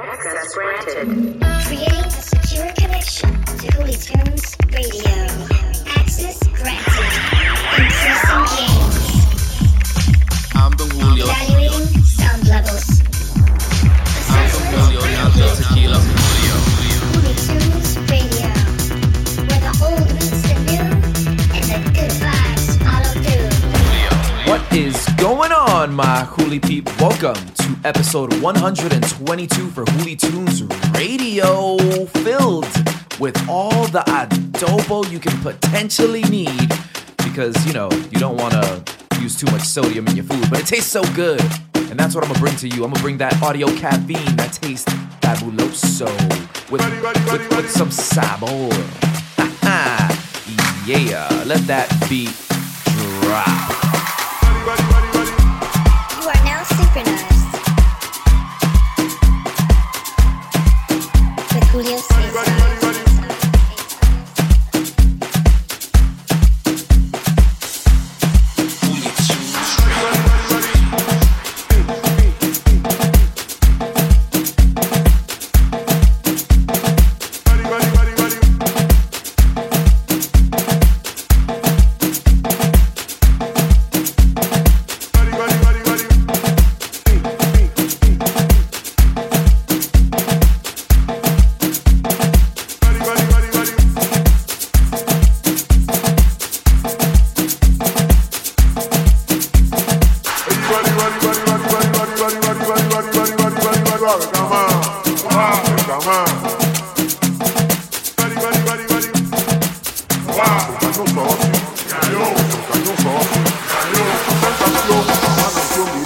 [0.00, 1.08] Access granted.
[1.66, 5.26] Creating a secure connection to Holy Tunes Radio.
[5.96, 7.10] Access granted.
[7.74, 8.96] Increasing gains.
[10.54, 11.24] I'm the Julio.
[11.26, 12.86] Evaluating sound levels.
[14.30, 15.98] I'm the Julio, not the tequila.
[17.10, 18.48] Holy Tunes Radio.
[19.48, 20.86] Where the old meets the new
[21.56, 23.50] and the good vibes follow through.
[24.48, 26.88] What is going on, my Hoolie Peep?
[27.00, 30.62] Welcome to episode 122 for Hoolie Tunes
[30.96, 32.66] Radio, filled
[33.20, 36.72] with all the adobo you can potentially need
[37.24, 40.60] because, you know, you don't want to use too much sodium in your food, but
[40.60, 41.40] it tastes so good.
[41.74, 42.84] And that's what I'm gonna bring to you.
[42.84, 46.08] I'm gonna bring that audio caffeine that tastes fabuloso
[46.70, 46.82] with,
[47.32, 48.46] with, with some sabor.
[50.86, 52.34] yeah, let that beat
[53.22, 54.97] drop.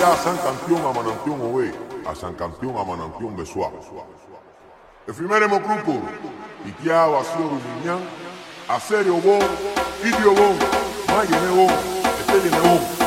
[0.03, 1.73] irá a San Campeón a Manantión Ove,
[2.05, 3.71] a San Campeón a Manantión Besuá.
[5.07, 6.01] Efimeremo Cruco,
[6.67, 8.01] Itiá, Vacío Rumiñán,
[8.69, 9.39] Acerio Bon,
[10.03, 10.57] Itio Bon,
[11.07, 11.71] Mayene Bon,
[12.19, 13.02] Estelle Bon.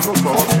[0.00, 0.59] microfone.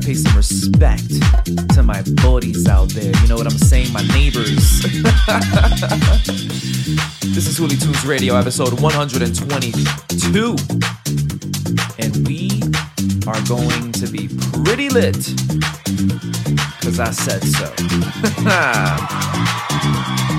[0.00, 1.08] Gotta pay some respect
[1.74, 3.12] to my buddies out there.
[3.22, 3.92] You know what I'm saying?
[3.92, 4.80] My neighbors.
[7.34, 10.56] this is Hooly Tunes Radio, episode 122.
[11.98, 12.50] And we
[13.26, 14.28] are going to be
[14.64, 15.34] pretty lit.
[16.78, 17.74] Because I said so.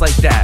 [0.00, 0.35] like that,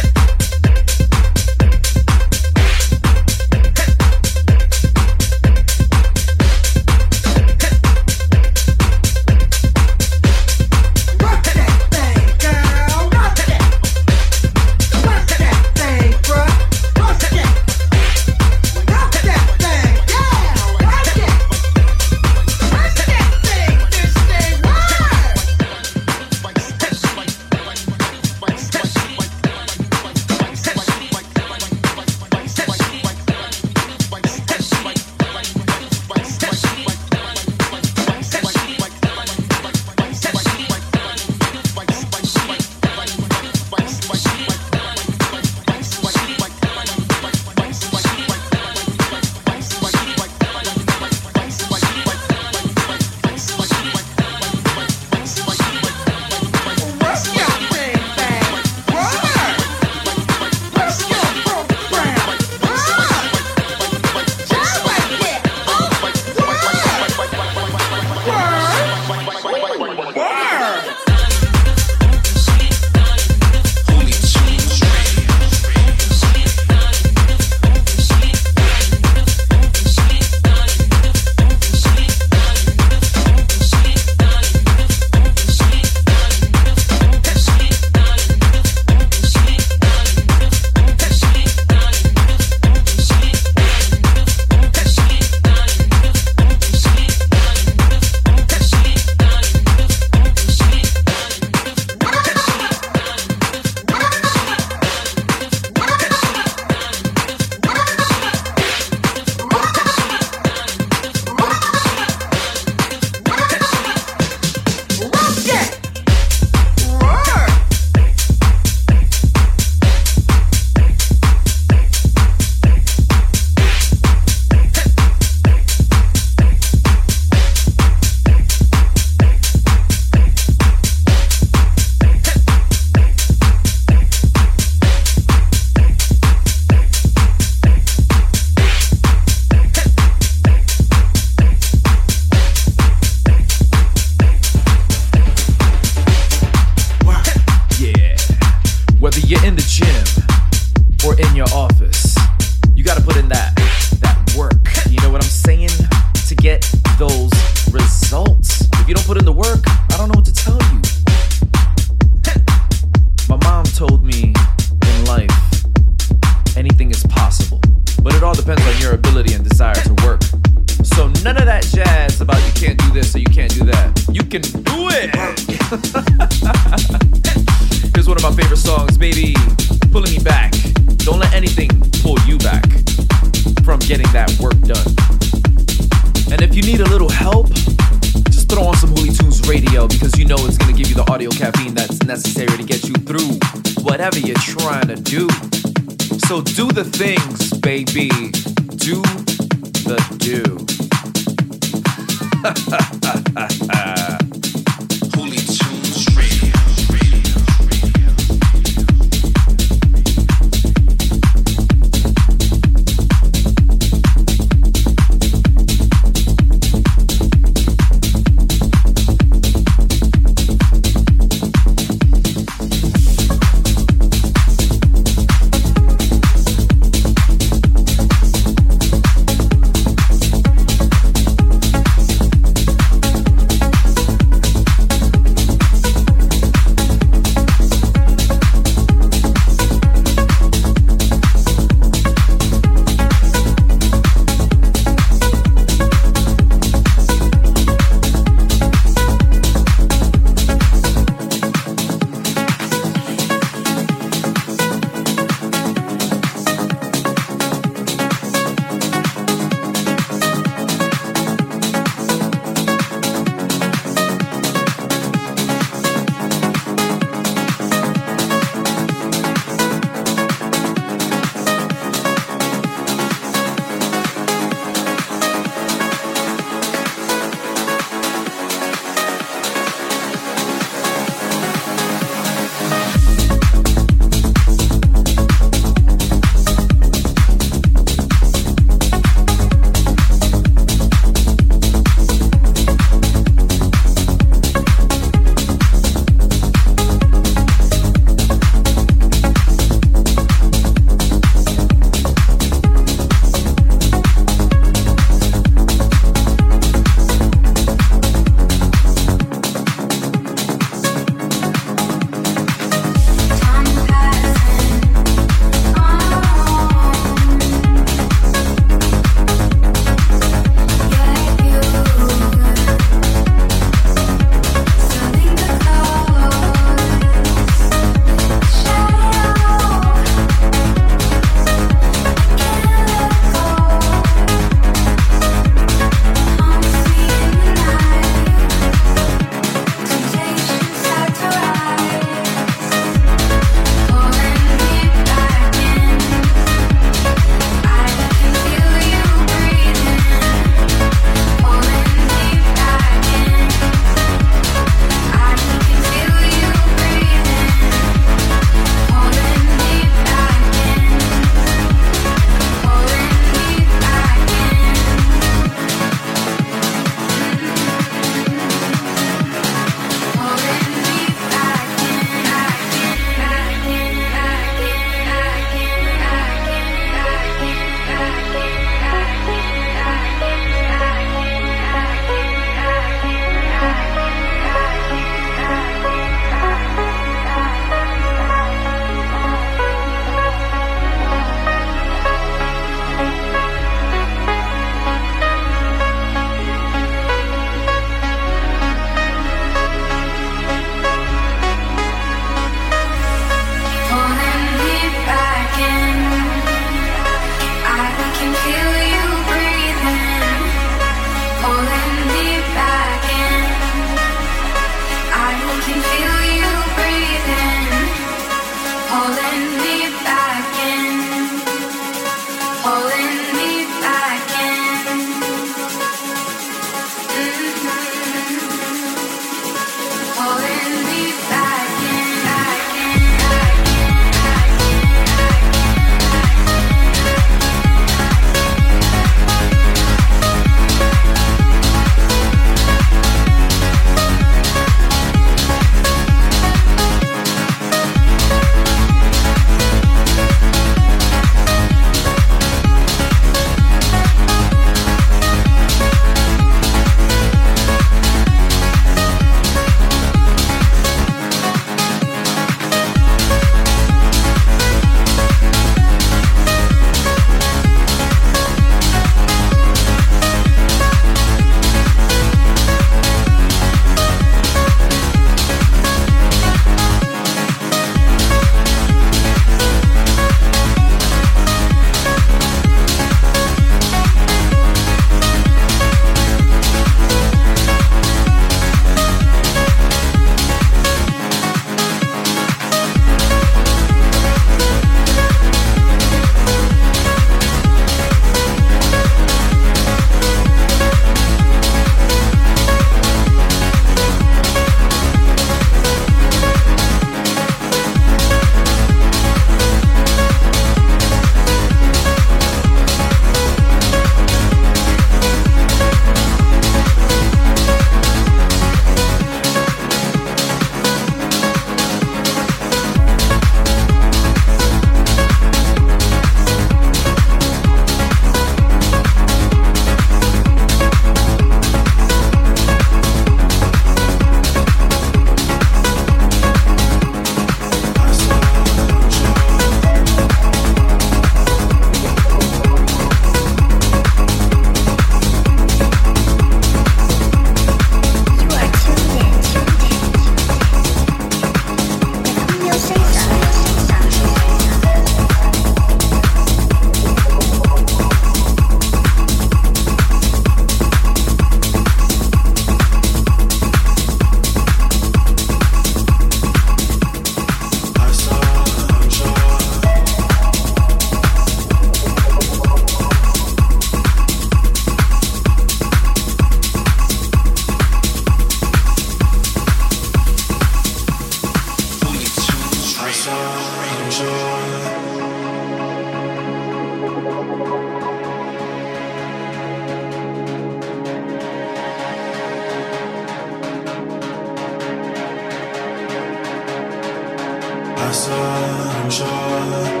[598.02, 600.00] I saw him sure.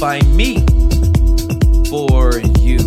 [0.00, 0.64] by me
[1.90, 2.78] for you.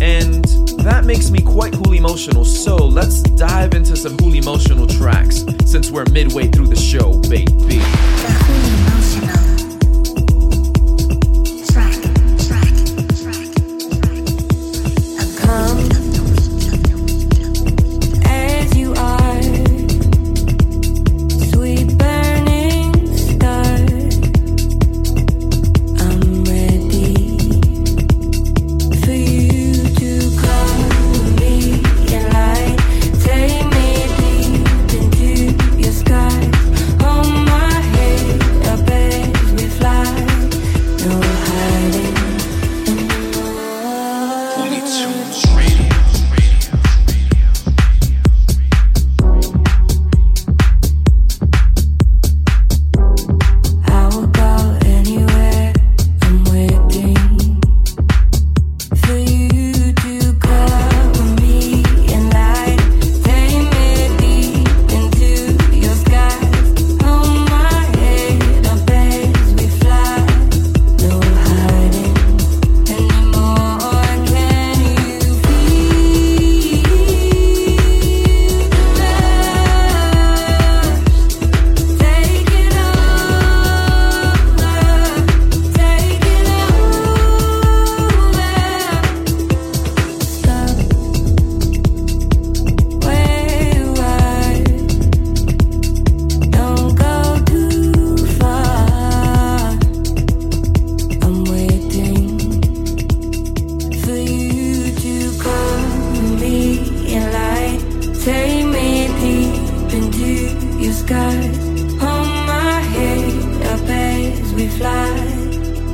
[0.00, 0.44] And
[0.82, 5.90] that makes me quite cool emotional, so let's dive into some cool emotional tracks since
[5.90, 8.17] we're midway through the show, baby.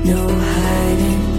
[0.05, 1.34] no hiding.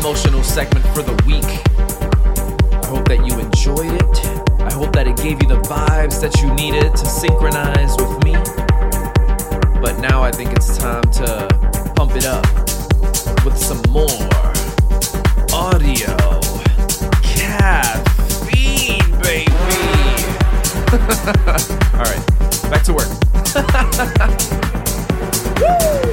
[0.00, 1.44] emotional segment for the week.
[2.72, 4.24] I hope that you enjoyed it.
[4.62, 8.32] I hope that it gave you the vibes that you needed to synchronize with me.
[9.82, 11.46] But now I think it's time to
[11.94, 12.46] pump it up
[13.44, 14.08] with some more
[15.52, 16.16] audio
[17.22, 19.52] caffeine, baby.
[21.92, 22.24] All right,
[22.70, 23.10] back to work.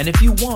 [0.00, 0.49] And if you want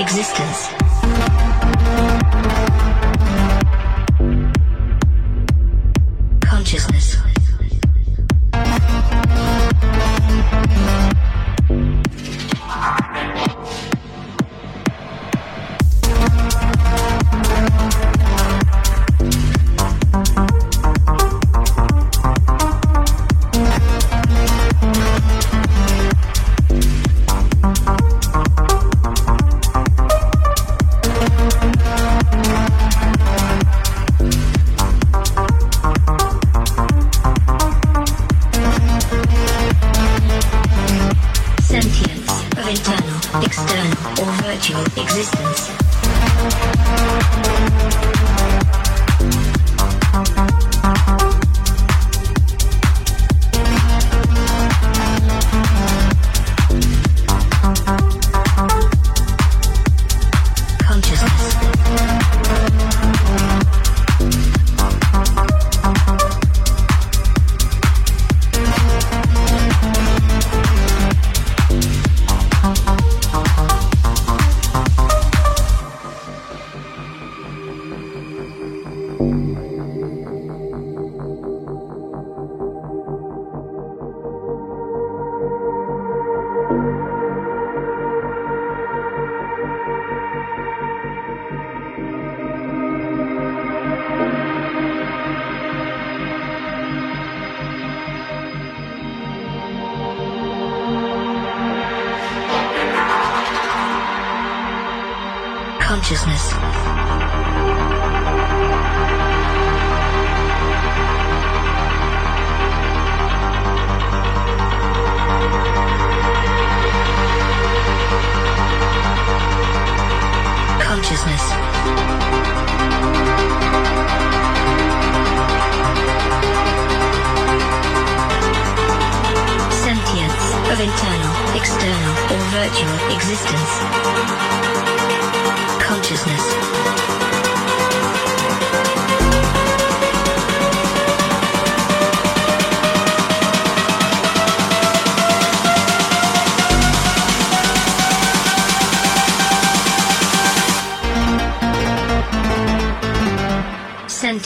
[0.00, 0.77] existence.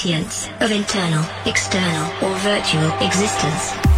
[0.03, 3.92] sentience of internal, external, or virtual existence.